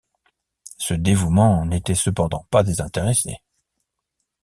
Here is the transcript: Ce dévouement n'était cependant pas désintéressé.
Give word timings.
Ce 0.79 0.95
dévouement 0.95 1.63
n'était 1.63 1.93
cependant 1.93 2.47
pas 2.49 2.63
désintéressé. 2.63 3.37